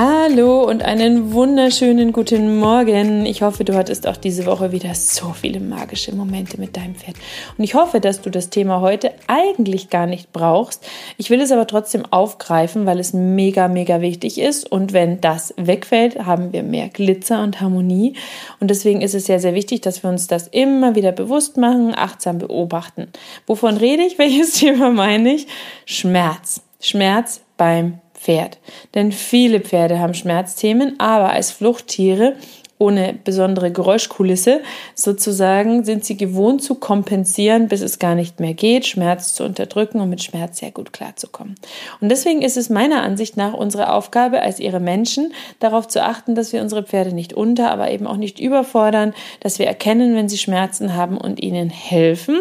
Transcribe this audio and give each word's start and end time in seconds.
Hallo 0.00 0.62
und 0.62 0.84
einen 0.84 1.32
wunderschönen 1.32 2.12
guten 2.12 2.60
Morgen. 2.60 3.26
Ich 3.26 3.42
hoffe, 3.42 3.64
du 3.64 3.74
hattest 3.74 4.06
auch 4.06 4.16
diese 4.16 4.46
Woche 4.46 4.70
wieder 4.70 4.94
so 4.94 5.32
viele 5.32 5.58
magische 5.58 6.14
Momente 6.14 6.56
mit 6.60 6.76
deinem 6.76 6.94
Pferd. 6.94 7.16
Und 7.56 7.64
ich 7.64 7.74
hoffe, 7.74 7.98
dass 7.98 8.20
du 8.20 8.30
das 8.30 8.48
Thema 8.48 8.80
heute 8.80 9.10
eigentlich 9.26 9.90
gar 9.90 10.06
nicht 10.06 10.32
brauchst. 10.32 10.86
Ich 11.16 11.30
will 11.30 11.40
es 11.40 11.50
aber 11.50 11.66
trotzdem 11.66 12.04
aufgreifen, 12.12 12.86
weil 12.86 13.00
es 13.00 13.12
mega, 13.12 13.66
mega 13.66 14.00
wichtig 14.00 14.38
ist. 14.38 14.70
Und 14.70 14.92
wenn 14.92 15.20
das 15.20 15.52
wegfällt, 15.56 16.24
haben 16.24 16.52
wir 16.52 16.62
mehr 16.62 16.90
Glitzer 16.90 17.42
und 17.42 17.60
Harmonie. 17.60 18.14
Und 18.60 18.70
deswegen 18.70 19.00
ist 19.00 19.16
es 19.16 19.26
sehr, 19.26 19.40
sehr 19.40 19.56
wichtig, 19.56 19.80
dass 19.80 20.04
wir 20.04 20.10
uns 20.10 20.28
das 20.28 20.46
immer 20.46 20.94
wieder 20.94 21.10
bewusst 21.10 21.56
machen, 21.56 21.92
achtsam 21.96 22.38
beobachten. 22.38 23.08
Wovon 23.48 23.76
rede 23.76 24.04
ich? 24.04 24.16
Welches 24.18 24.52
Thema 24.52 24.90
meine 24.90 25.34
ich? 25.34 25.48
Schmerz. 25.86 26.62
Schmerz 26.78 27.40
beim 27.56 27.98
Pferd. 28.18 28.58
Denn 28.94 29.12
viele 29.12 29.60
Pferde 29.60 29.98
haben 29.98 30.14
Schmerzthemen, 30.14 30.98
aber 30.98 31.30
als 31.30 31.50
Fluchttiere 31.50 32.34
ohne 32.78 33.14
besondere 33.24 33.72
Geräuschkulisse 33.72 34.60
sozusagen 34.94 35.84
sind 35.84 36.04
sie 36.04 36.16
gewohnt 36.16 36.62
zu 36.62 36.76
kompensieren, 36.76 37.68
bis 37.68 37.80
es 37.80 37.98
gar 37.98 38.14
nicht 38.14 38.40
mehr 38.40 38.54
geht, 38.54 38.86
Schmerz 38.86 39.34
zu 39.34 39.44
unterdrücken 39.44 40.00
und 40.00 40.08
mit 40.08 40.22
Schmerz 40.22 40.58
sehr 40.58 40.70
gut 40.70 40.92
klarzukommen. 40.92 41.56
Und 42.00 42.08
deswegen 42.08 42.40
ist 42.42 42.56
es 42.56 42.70
meiner 42.70 43.02
Ansicht 43.02 43.36
nach 43.36 43.52
unsere 43.52 43.92
Aufgabe 43.92 44.42
als 44.42 44.60
ihre 44.60 44.80
Menschen, 44.80 45.32
darauf 45.58 45.88
zu 45.88 46.04
achten, 46.04 46.34
dass 46.34 46.52
wir 46.52 46.62
unsere 46.62 46.84
Pferde 46.84 47.14
nicht 47.14 47.32
unter, 47.32 47.70
aber 47.70 47.90
eben 47.90 48.06
auch 48.06 48.16
nicht 48.16 48.38
überfordern, 48.38 49.12
dass 49.40 49.58
wir 49.58 49.66
erkennen, 49.66 50.14
wenn 50.14 50.28
sie 50.28 50.38
Schmerzen 50.38 50.94
haben 50.94 51.18
und 51.18 51.42
ihnen 51.42 51.70
helfen. 51.70 52.38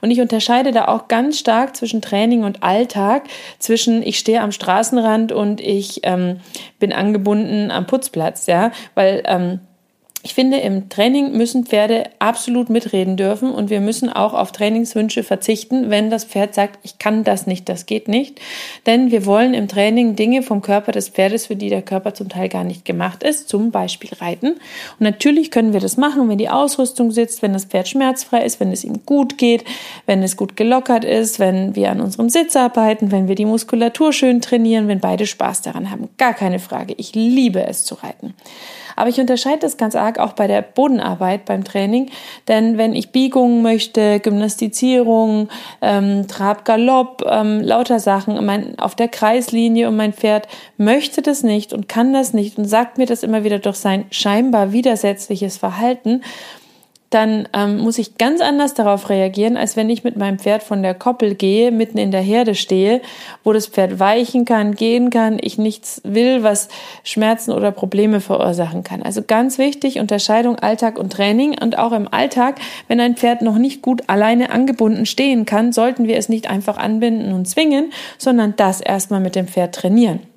Und 0.00 0.10
ich 0.10 0.20
unterscheide 0.20 0.72
da 0.72 0.88
auch 0.88 1.08
ganz 1.08 1.38
stark 1.38 1.76
zwischen 1.76 2.02
Training 2.02 2.42
und 2.42 2.62
Alltag, 2.62 3.24
zwischen 3.58 4.02
ich 4.02 4.18
stehe 4.18 4.40
am 4.40 4.52
Straßenrand 4.52 5.30
und 5.30 5.60
ich 5.60 6.00
ähm, 6.02 6.40
bin 6.78 6.92
angebunden 6.92 7.70
am 7.70 7.86
Putzplatz, 7.86 8.46
ja, 8.46 8.72
weil 8.94 9.22
ähm, 9.26 9.60
ich 10.26 10.34
finde, 10.34 10.56
im 10.56 10.88
Training 10.88 11.36
müssen 11.36 11.66
Pferde 11.66 12.10
absolut 12.18 12.68
mitreden 12.68 13.16
dürfen 13.16 13.52
und 13.52 13.70
wir 13.70 13.80
müssen 13.80 14.08
auch 14.08 14.34
auf 14.34 14.50
Trainingswünsche 14.50 15.22
verzichten, 15.22 15.88
wenn 15.88 16.10
das 16.10 16.24
Pferd 16.24 16.52
sagt, 16.52 16.80
ich 16.82 16.98
kann 16.98 17.22
das 17.22 17.46
nicht, 17.46 17.68
das 17.68 17.86
geht 17.86 18.08
nicht. 18.08 18.40
Denn 18.86 19.12
wir 19.12 19.24
wollen 19.24 19.54
im 19.54 19.68
Training 19.68 20.16
Dinge 20.16 20.42
vom 20.42 20.62
Körper 20.62 20.90
des 20.90 21.10
Pferdes, 21.10 21.46
für 21.46 21.54
die 21.54 21.68
der 21.68 21.82
Körper 21.82 22.12
zum 22.12 22.28
Teil 22.28 22.48
gar 22.48 22.64
nicht 22.64 22.84
gemacht 22.84 23.22
ist, 23.22 23.48
zum 23.48 23.70
Beispiel 23.70 24.10
Reiten. 24.18 24.54
Und 24.54 24.58
natürlich 24.98 25.52
können 25.52 25.72
wir 25.72 25.78
das 25.78 25.96
machen, 25.96 26.28
wenn 26.28 26.38
die 26.38 26.48
Ausrüstung 26.48 27.12
sitzt, 27.12 27.42
wenn 27.42 27.52
das 27.52 27.66
Pferd 27.66 27.86
schmerzfrei 27.86 28.44
ist, 28.44 28.58
wenn 28.58 28.72
es 28.72 28.82
ihm 28.82 29.06
gut 29.06 29.38
geht, 29.38 29.62
wenn 30.06 30.24
es 30.24 30.36
gut 30.36 30.56
gelockert 30.56 31.04
ist, 31.04 31.38
wenn 31.38 31.76
wir 31.76 31.92
an 31.92 32.00
unserem 32.00 32.30
Sitz 32.30 32.56
arbeiten, 32.56 33.12
wenn 33.12 33.28
wir 33.28 33.36
die 33.36 33.44
Muskulatur 33.44 34.12
schön 34.12 34.40
trainieren, 34.40 34.88
wenn 34.88 34.98
beide 34.98 35.24
Spaß 35.24 35.62
daran 35.62 35.92
haben. 35.92 36.08
Gar 36.18 36.34
keine 36.34 36.58
Frage. 36.58 36.94
Ich 36.96 37.14
liebe 37.14 37.64
es 37.64 37.84
zu 37.84 37.94
reiten. 37.94 38.34
Aber 38.96 39.08
ich 39.08 39.20
unterscheide 39.20 39.60
das 39.60 39.76
ganz 39.76 39.94
arg 39.94 40.18
auch 40.18 40.32
bei 40.32 40.46
der 40.46 40.62
Bodenarbeit 40.62 41.44
beim 41.44 41.64
Training, 41.64 42.10
denn 42.48 42.78
wenn 42.78 42.94
ich 42.94 43.12
Biegungen 43.12 43.62
möchte, 43.62 44.20
Gymnastizierung, 44.20 45.48
ähm, 45.82 46.26
Trab, 46.26 46.64
Galopp, 46.64 47.22
ähm, 47.28 47.60
lauter 47.60 48.00
Sachen 48.00 48.44
mein, 48.44 48.78
auf 48.78 48.94
der 48.94 49.08
Kreislinie 49.08 49.88
und 49.88 49.96
mein 49.96 50.12
Pferd 50.12 50.48
möchte 50.78 51.22
das 51.22 51.42
nicht 51.42 51.72
und 51.72 51.88
kann 51.88 52.12
das 52.12 52.32
nicht 52.32 52.58
und 52.58 52.64
sagt 52.64 52.98
mir 52.98 53.06
das 53.06 53.22
immer 53.22 53.44
wieder 53.44 53.58
durch 53.58 53.76
sein 53.76 54.06
scheinbar 54.10 54.72
widersetzliches 54.72 55.58
Verhalten, 55.58 56.22
dann 57.16 57.48
ähm, 57.54 57.78
muss 57.78 57.96
ich 57.96 58.18
ganz 58.18 58.42
anders 58.42 58.74
darauf 58.74 59.08
reagieren, 59.08 59.56
als 59.56 59.74
wenn 59.74 59.88
ich 59.88 60.04
mit 60.04 60.18
meinem 60.18 60.38
Pferd 60.38 60.62
von 60.62 60.82
der 60.82 60.92
Koppel 60.92 61.34
gehe, 61.34 61.72
mitten 61.72 61.96
in 61.96 62.10
der 62.10 62.20
Herde 62.20 62.54
stehe, 62.54 63.00
wo 63.42 63.54
das 63.54 63.68
Pferd 63.68 63.98
weichen 63.98 64.44
kann, 64.44 64.74
gehen 64.74 65.08
kann, 65.08 65.38
ich 65.40 65.56
nichts 65.56 66.02
will, 66.04 66.42
was 66.42 66.68
Schmerzen 67.04 67.52
oder 67.52 67.72
Probleme 67.72 68.20
verursachen 68.20 68.84
kann. 68.84 69.00
Also 69.00 69.22
ganz 69.22 69.56
wichtig, 69.56 69.98
Unterscheidung 69.98 70.56
Alltag 70.56 70.98
und 70.98 71.10
Training 71.10 71.56
und 71.58 71.78
auch 71.78 71.92
im 71.92 72.06
Alltag, 72.12 72.56
wenn 72.86 73.00
ein 73.00 73.16
Pferd 73.16 73.40
noch 73.40 73.56
nicht 73.56 73.80
gut 73.80 74.02
alleine 74.08 74.50
angebunden 74.50 75.06
stehen 75.06 75.46
kann, 75.46 75.72
sollten 75.72 76.06
wir 76.06 76.18
es 76.18 76.28
nicht 76.28 76.50
einfach 76.50 76.76
anbinden 76.76 77.32
und 77.32 77.48
zwingen, 77.48 77.92
sondern 78.18 78.52
das 78.58 78.82
erstmal 78.82 79.20
mit 79.20 79.36
dem 79.36 79.48
Pferd 79.48 79.74
trainieren. 79.74 80.35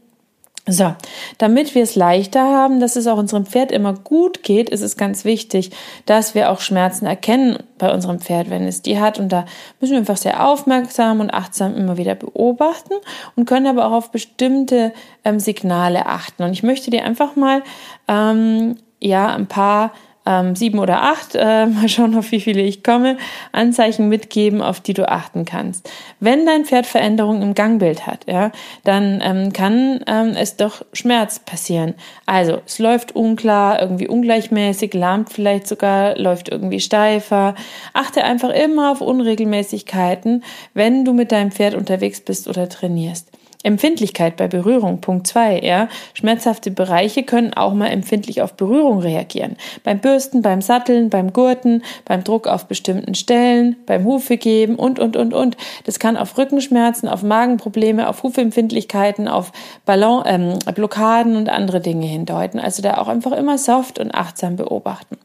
So, 0.69 0.93
damit 1.39 1.73
wir 1.73 1.81
es 1.81 1.95
leichter 1.95 2.43
haben, 2.43 2.79
dass 2.79 2.95
es 2.95 3.07
auch 3.07 3.17
unserem 3.17 3.45
Pferd 3.45 3.71
immer 3.71 3.93
gut 3.93 4.43
geht, 4.43 4.69
ist 4.69 4.81
es 4.81 4.97
ganz 4.97 5.25
wichtig, 5.25 5.71
dass 6.05 6.35
wir 6.35 6.51
auch 6.51 6.59
Schmerzen 6.59 7.07
erkennen 7.07 7.57
bei 7.79 7.91
unserem 7.91 8.19
Pferd, 8.19 8.49
wenn 8.51 8.67
es 8.67 8.83
die 8.83 8.99
hat. 8.99 9.19
Und 9.19 9.29
da 9.29 9.45
müssen 9.79 9.93
wir 9.93 9.99
einfach 9.99 10.17
sehr 10.17 10.45
aufmerksam 10.45 11.21
und 11.21 11.33
achtsam 11.33 11.75
immer 11.75 11.97
wieder 11.97 12.13
beobachten 12.13 12.93
und 13.35 13.45
können 13.45 13.65
aber 13.65 13.87
auch 13.87 13.93
auf 13.93 14.11
bestimmte 14.11 14.93
ähm, 15.25 15.39
Signale 15.39 16.05
achten. 16.05 16.43
Und 16.43 16.51
ich 16.51 16.61
möchte 16.61 16.91
dir 16.91 17.03
einfach 17.03 17.35
mal 17.35 17.63
ähm, 18.07 18.77
ja 18.99 19.33
ein 19.33 19.47
paar 19.47 19.91
ähm, 20.25 20.55
sieben 20.55 20.79
oder 20.79 21.03
acht, 21.03 21.35
äh, 21.35 21.65
mal 21.65 21.89
schauen, 21.89 22.15
auf 22.17 22.31
wie 22.31 22.39
viele 22.39 22.61
ich 22.61 22.83
komme, 22.83 23.17
Anzeichen 23.51 24.09
mitgeben, 24.09 24.61
auf 24.61 24.79
die 24.79 24.93
du 24.93 25.09
achten 25.09 25.45
kannst. 25.45 25.89
Wenn 26.19 26.45
dein 26.45 26.65
Pferd 26.65 26.85
Veränderungen 26.85 27.41
im 27.41 27.55
Gangbild 27.55 28.05
hat, 28.05 28.25
ja, 28.27 28.51
dann 28.83 29.21
ähm, 29.23 29.53
kann 29.53 30.01
ähm, 30.07 30.33
es 30.35 30.55
doch 30.57 30.83
Schmerz 30.93 31.39
passieren. 31.39 31.95
Also 32.25 32.61
es 32.65 32.79
läuft 32.79 33.15
unklar, 33.15 33.81
irgendwie 33.81 34.07
ungleichmäßig, 34.07 34.93
lahmt 34.93 35.31
vielleicht 35.31 35.67
sogar, 35.67 36.17
läuft 36.17 36.49
irgendwie 36.49 36.79
steifer. 36.79 37.55
Achte 37.93 38.23
einfach 38.23 38.49
immer 38.49 38.91
auf 38.91 39.01
Unregelmäßigkeiten, 39.01 40.43
wenn 40.73 41.05
du 41.05 41.13
mit 41.13 41.31
deinem 41.31 41.51
Pferd 41.51 41.75
unterwegs 41.75 42.21
bist 42.21 42.47
oder 42.47 42.69
trainierst. 42.69 43.28
Empfindlichkeit 43.61 44.37
bei 44.37 44.47
Berührung, 44.47 45.01
Punkt 45.01 45.27
zwei, 45.27 45.59
ja. 45.59 45.89
Schmerzhafte 46.13 46.71
Bereiche 46.71 47.23
können 47.23 47.53
auch 47.53 47.73
mal 47.73 47.87
empfindlich 47.87 48.41
auf 48.41 48.53
Berührung 48.53 48.99
reagieren. 48.99 49.57
Beim 49.83 49.99
Bürsten, 49.99 50.41
beim 50.41 50.61
Satteln, 50.61 51.09
beim 51.09 51.33
Gurten, 51.33 51.83
beim 52.05 52.23
Druck 52.23 52.47
auf 52.47 52.67
bestimmten 52.67 53.15
Stellen, 53.15 53.75
beim 53.85 54.05
Hufe 54.05 54.37
geben 54.37 54.75
und, 54.75 54.97
und, 54.97 55.17
und, 55.17 55.33
und. 55.33 55.57
Das 55.83 55.99
kann 55.99 56.15
auf 56.15 56.37
Rückenschmerzen, 56.37 57.09
auf 57.09 57.21
Magenprobleme, 57.21 58.07
auf 58.07 58.23
Hufempfindlichkeiten, 58.23 59.27
auf 59.27 59.51
Ballon, 59.85 60.23
ähm, 60.25 60.59
Blockaden 60.73 61.35
und 61.35 61.49
andere 61.49 61.81
Dinge 61.81 62.05
hindeuten. 62.05 62.61
Also 62.61 62.81
da 62.81 62.97
auch 62.97 63.09
einfach 63.09 63.33
immer 63.33 63.57
soft 63.57 63.99
und 63.99 64.15
achtsam 64.15 64.55
beobachten. 64.55 65.17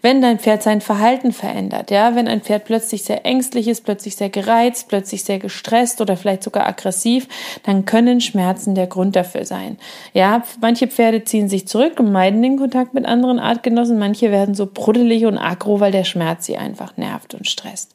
Wenn 0.00 0.22
dein 0.22 0.38
Pferd 0.38 0.62
sein 0.62 0.80
Verhalten 0.80 1.32
verändert, 1.32 1.90
ja, 1.90 2.14
wenn 2.14 2.28
ein 2.28 2.40
Pferd 2.40 2.64
plötzlich 2.64 3.02
sehr 3.02 3.26
ängstlich 3.26 3.66
ist, 3.66 3.84
plötzlich 3.84 4.14
sehr 4.16 4.30
gereizt, 4.30 4.88
plötzlich 4.88 5.24
sehr 5.24 5.38
gestresst 5.38 6.00
oder 6.00 6.16
vielleicht 6.16 6.44
sogar 6.44 6.66
aggressiv, 6.66 7.26
dann 7.68 7.84
können 7.84 8.22
Schmerzen 8.22 8.74
der 8.74 8.86
Grund 8.86 9.14
dafür 9.14 9.44
sein. 9.44 9.76
Ja, 10.14 10.42
manche 10.62 10.88
Pferde 10.88 11.24
ziehen 11.24 11.50
sich 11.50 11.68
zurück 11.68 12.00
und 12.00 12.10
meiden 12.10 12.40
den 12.40 12.56
Kontakt 12.56 12.94
mit 12.94 13.04
anderen 13.04 13.38
Artgenossen, 13.38 13.98
manche 13.98 14.30
werden 14.30 14.54
so 14.54 14.64
bruddelig 14.72 15.26
und 15.26 15.36
aggro, 15.36 15.78
weil 15.78 15.92
der 15.92 16.04
Schmerz 16.04 16.46
sie 16.46 16.56
einfach 16.56 16.96
nervt 16.96 17.34
und 17.34 17.46
stresst. 17.46 17.94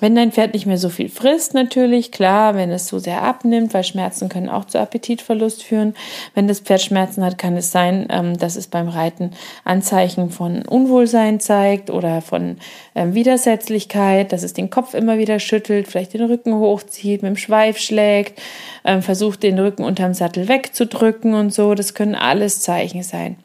Wenn 0.00 0.14
dein 0.14 0.30
Pferd 0.30 0.54
nicht 0.54 0.66
mehr 0.66 0.78
so 0.78 0.90
viel 0.90 1.08
frisst, 1.08 1.54
natürlich, 1.54 2.12
klar, 2.12 2.54
wenn 2.54 2.70
es 2.70 2.86
so 2.86 3.00
sehr 3.00 3.22
abnimmt, 3.22 3.74
weil 3.74 3.82
Schmerzen 3.82 4.28
können 4.28 4.48
auch 4.48 4.64
zu 4.64 4.78
Appetitverlust 4.78 5.64
führen. 5.64 5.94
Wenn 6.34 6.46
das 6.46 6.60
Pferd 6.60 6.82
Schmerzen 6.82 7.24
hat, 7.24 7.36
kann 7.36 7.56
es 7.56 7.72
sein, 7.72 8.06
ähm, 8.10 8.38
dass 8.38 8.54
es 8.54 8.68
beim 8.68 8.88
Reiten 8.88 9.32
Anzeichen 9.64 10.30
von 10.30 10.62
Unwohlsein 10.62 11.40
zeigt 11.40 11.90
oder 11.90 12.22
von 12.22 12.58
ähm, 12.94 13.14
Widersetzlichkeit, 13.14 14.32
dass 14.32 14.44
es 14.44 14.52
den 14.52 14.70
Kopf 14.70 14.94
immer 14.94 15.18
wieder 15.18 15.40
schüttelt, 15.40 15.88
vielleicht 15.88 16.14
den 16.14 16.24
Rücken 16.24 16.54
hochzieht, 16.54 17.22
mit 17.22 17.30
dem 17.30 17.36
Schweif 17.36 17.78
schlägt, 17.78 18.40
ähm, 18.84 19.02
versucht 19.02 19.42
den 19.42 19.58
Rücken 19.58 19.82
unterm 19.82 20.14
Sattel 20.14 20.48
wegzudrücken 20.48 21.34
und 21.34 21.52
so. 21.52 21.74
Das 21.74 21.94
können 21.94 22.14
alles 22.14 22.60
Zeichen 22.60 23.02
sein. 23.02 23.36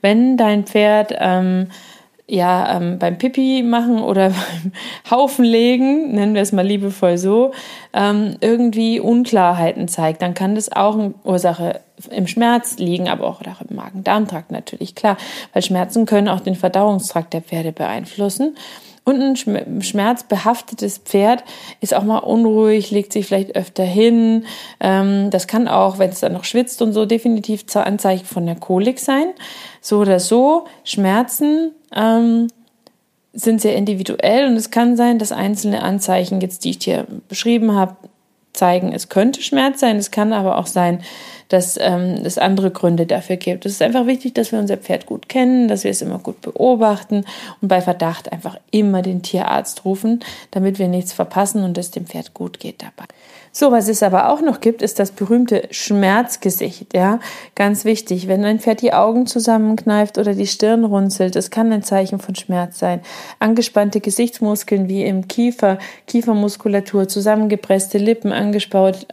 Wenn 0.00 0.36
dein 0.36 0.64
Pferd 0.64 1.14
ähm, 1.18 1.68
ja, 2.30 2.76
ähm, 2.76 2.98
beim 2.98 3.18
Pipi 3.18 3.62
machen 3.62 4.00
oder 4.00 4.30
beim 4.62 4.72
Haufen 5.10 5.44
legen, 5.44 6.12
nennen 6.12 6.34
wir 6.34 6.42
es 6.42 6.52
mal 6.52 6.66
liebevoll 6.66 7.18
so, 7.18 7.52
ähm, 7.92 8.36
irgendwie 8.40 9.00
Unklarheiten 9.00 9.88
zeigt, 9.88 10.22
dann 10.22 10.34
kann 10.34 10.54
das 10.54 10.70
auch 10.70 10.94
eine 10.94 11.14
Ursache 11.24 11.80
im 12.10 12.26
Schmerz 12.26 12.78
liegen, 12.78 13.08
aber 13.08 13.26
auch 13.26 13.42
im 13.42 13.76
Magen-Darm-Trakt 13.76 14.52
natürlich, 14.52 14.94
klar, 14.94 15.16
weil 15.52 15.62
Schmerzen 15.62 16.06
können 16.06 16.28
auch 16.28 16.40
den 16.40 16.54
Verdauungstrakt 16.54 17.34
der 17.34 17.42
Pferde 17.42 17.72
beeinflussen. 17.72 18.56
Und 19.02 19.20
ein 19.20 19.82
schmerzbehaftetes 19.82 20.98
Pferd 20.98 21.42
ist 21.80 21.94
auch 21.94 22.04
mal 22.04 22.18
unruhig, 22.18 22.90
legt 22.90 23.12
sich 23.12 23.26
vielleicht 23.26 23.56
öfter 23.56 23.82
hin. 23.82 24.44
Ähm, 24.78 25.30
das 25.30 25.46
kann 25.46 25.68
auch, 25.68 25.98
wenn 25.98 26.10
es 26.10 26.20
dann 26.20 26.34
noch 26.34 26.44
schwitzt 26.44 26.80
und 26.82 26.92
so, 26.92 27.06
definitiv 27.06 27.64
Anzeichen 27.74 28.26
von 28.26 28.46
der 28.46 28.56
Kolik 28.56 29.00
sein. 29.00 29.26
So 29.80 29.98
oder 29.98 30.20
so, 30.20 30.66
Schmerzen 30.84 31.72
ähm, 31.94 32.48
sind 33.32 33.60
sehr 33.60 33.76
individuell 33.76 34.46
und 34.46 34.56
es 34.56 34.70
kann 34.70 34.96
sein, 34.96 35.18
dass 35.18 35.32
einzelne 35.32 35.82
Anzeichen, 35.82 36.40
jetzt 36.40 36.64
die 36.64 36.70
ich 36.70 36.78
dir 36.78 37.06
beschrieben 37.28 37.74
habe, 37.74 37.96
zeigen, 38.60 38.92
es 38.92 39.08
könnte 39.08 39.42
Schmerz 39.42 39.80
sein, 39.80 39.96
es 39.96 40.10
kann 40.10 40.34
aber 40.34 40.58
auch 40.58 40.66
sein, 40.66 41.00
dass 41.48 41.78
ähm, 41.80 42.20
es 42.24 42.36
andere 42.36 42.70
Gründe 42.70 43.06
dafür 43.06 43.36
gibt. 43.36 43.64
Es 43.64 43.72
ist 43.72 43.82
einfach 43.82 44.06
wichtig, 44.06 44.34
dass 44.34 44.52
wir 44.52 44.58
unser 44.58 44.76
Pferd 44.76 45.06
gut 45.06 45.28
kennen, 45.28 45.66
dass 45.66 45.82
wir 45.82 45.90
es 45.90 46.02
immer 46.02 46.18
gut 46.18 46.42
beobachten 46.42 47.24
und 47.60 47.68
bei 47.68 47.80
Verdacht 47.80 48.30
einfach 48.30 48.56
immer 48.70 49.02
den 49.02 49.22
Tierarzt 49.22 49.84
rufen, 49.84 50.20
damit 50.50 50.78
wir 50.78 50.88
nichts 50.88 51.12
verpassen 51.12 51.64
und 51.64 51.78
es 51.78 51.90
dem 51.90 52.06
Pferd 52.06 52.34
gut 52.34 52.60
geht 52.60 52.82
dabei. 52.82 53.06
So, 53.52 53.72
was 53.72 53.88
es 53.88 54.04
aber 54.04 54.28
auch 54.28 54.42
noch 54.42 54.60
gibt, 54.60 54.80
ist 54.80 55.00
das 55.00 55.10
berühmte 55.10 55.66
Schmerzgesicht. 55.72 56.94
Ja, 56.94 57.18
ganz 57.56 57.84
wichtig. 57.84 58.28
Wenn 58.28 58.44
ein 58.44 58.60
Pferd 58.60 58.80
die 58.80 58.92
Augen 58.92 59.26
zusammenkneift 59.26 60.18
oder 60.18 60.34
die 60.34 60.46
Stirn 60.46 60.84
runzelt, 60.84 61.34
das 61.34 61.50
kann 61.50 61.72
ein 61.72 61.82
Zeichen 61.82 62.20
von 62.20 62.36
Schmerz 62.36 62.78
sein. 62.78 63.00
Angespannte 63.40 64.00
Gesichtsmuskeln 64.00 64.88
wie 64.88 65.02
im 65.02 65.26
Kiefer, 65.26 65.78
Kiefermuskulatur, 66.06 67.08
zusammengepresste 67.08 67.98
Lippen, 67.98 68.30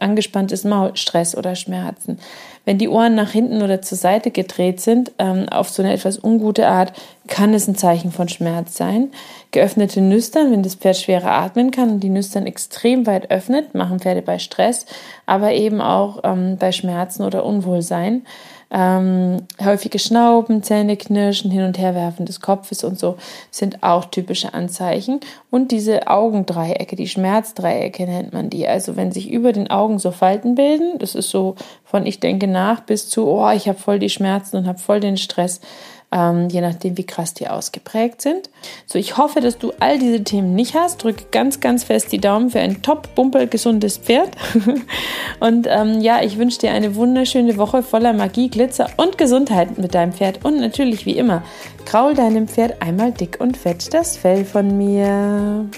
angespanntes 0.00 0.64
Maul, 0.64 0.96
Stress 0.96 1.36
oder 1.36 1.54
Schmerzen. 1.54 2.18
Wenn 2.64 2.78
die 2.78 2.88
Ohren 2.88 3.14
nach 3.14 3.30
hinten 3.30 3.62
oder 3.62 3.80
zur 3.80 3.96
Seite 3.96 4.30
gedreht 4.30 4.80
sind, 4.80 5.12
ähm, 5.18 5.48
auf 5.48 5.70
so 5.70 5.82
eine 5.82 5.92
etwas 5.92 6.22
ungute 6.22 6.68
Art, 6.68 6.92
kann 7.26 7.54
es 7.54 7.66
ein 7.66 7.76
Zeichen 7.76 8.12
von 8.12 8.28
Schmerz 8.28 8.76
sein. 8.76 9.10
Geöffnete 9.52 10.00
Nüstern, 10.00 10.52
wenn 10.52 10.62
das 10.62 10.74
Pferd 10.74 10.98
schwerer 10.98 11.30
atmen 11.30 11.70
kann 11.70 11.90
und 11.90 12.00
die 12.00 12.10
Nüstern 12.10 12.46
extrem 12.46 13.06
weit 13.06 13.30
öffnet, 13.30 13.74
machen 13.74 14.00
Pferde 14.00 14.20
bei 14.20 14.38
Stress, 14.38 14.84
aber 15.24 15.52
eben 15.52 15.80
auch 15.80 16.20
ähm, 16.24 16.56
bei 16.58 16.72
Schmerzen 16.72 17.22
oder 17.22 17.44
Unwohlsein. 17.44 18.26
Ähm, 18.70 19.46
häufige 19.64 19.98
Schnauben, 19.98 20.62
Zähne 20.62 20.96
knirschen, 20.96 21.50
Hin- 21.50 21.64
und 21.64 21.78
Herwerfen 21.78 22.26
des 22.26 22.40
Kopfes 22.40 22.84
und 22.84 22.98
so 22.98 23.16
sind 23.50 23.82
auch 23.82 24.04
typische 24.06 24.52
Anzeichen. 24.52 25.20
Und 25.50 25.70
diese 25.72 26.08
Augendreiecke, 26.08 26.94
die 26.94 27.08
Schmerzdreiecke 27.08 28.04
nennt 28.04 28.34
man 28.34 28.50
die. 28.50 28.68
Also 28.68 28.96
wenn 28.96 29.10
sich 29.10 29.30
über 29.30 29.52
den 29.52 29.70
Augen 29.70 29.98
so 29.98 30.10
Falten 30.10 30.54
bilden, 30.54 30.98
das 30.98 31.14
ist 31.14 31.30
so 31.30 31.54
von 31.84 32.04
ich 32.04 32.20
denke 32.20 32.46
nach 32.46 32.80
bis 32.80 33.08
zu, 33.08 33.26
oh, 33.28 33.50
ich 33.50 33.68
habe 33.68 33.78
voll 33.78 33.98
die 33.98 34.10
Schmerzen 34.10 34.56
und 34.56 34.66
habe 34.66 34.78
voll 34.78 35.00
den 35.00 35.16
Stress 35.16 35.60
ähm, 36.10 36.48
je 36.48 36.60
nachdem, 36.60 36.96
wie 36.96 37.04
krass 37.04 37.34
die 37.34 37.48
ausgeprägt 37.48 38.22
sind. 38.22 38.48
So, 38.86 38.98
ich 38.98 39.16
hoffe, 39.18 39.40
dass 39.40 39.58
du 39.58 39.72
all 39.78 39.98
diese 39.98 40.24
Themen 40.24 40.54
nicht 40.54 40.74
hast. 40.74 41.02
Drücke 41.02 41.24
ganz, 41.30 41.60
ganz 41.60 41.84
fest 41.84 42.12
die 42.12 42.18
Daumen 42.18 42.50
für 42.50 42.60
ein 42.60 42.82
top, 42.82 43.14
bumpel, 43.14 43.46
gesundes 43.46 43.98
Pferd. 43.98 44.30
und 45.40 45.66
ähm, 45.68 46.00
ja, 46.00 46.22
ich 46.22 46.38
wünsche 46.38 46.60
dir 46.60 46.70
eine 46.70 46.94
wunderschöne 46.94 47.58
Woche 47.58 47.82
voller 47.82 48.12
Magie, 48.12 48.48
Glitzer 48.48 48.88
und 48.96 49.18
Gesundheit 49.18 49.78
mit 49.78 49.94
deinem 49.94 50.12
Pferd. 50.12 50.44
Und 50.44 50.60
natürlich, 50.60 51.04
wie 51.04 51.18
immer, 51.18 51.42
kraul 51.84 52.14
deinem 52.14 52.48
Pferd 52.48 52.80
einmal 52.80 53.12
dick 53.12 53.36
und 53.40 53.56
fett 53.56 53.92
das 53.92 54.16
Fell 54.16 54.44
von 54.44 54.76
mir. 54.76 55.68